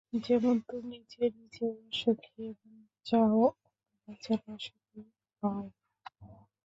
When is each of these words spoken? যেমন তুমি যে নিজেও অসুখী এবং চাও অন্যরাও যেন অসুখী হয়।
যেমন 0.21 0.55
তুমি 0.69 0.97
যে 1.11 1.25
নিজেও 1.37 1.71
অসুখী 1.85 2.41
এবং 2.45 2.73
চাও 3.05 3.41
অন্যরাও 4.07 4.21
যেন 4.23 4.41
অসুখী 4.55 5.01
হয়। 5.43 5.69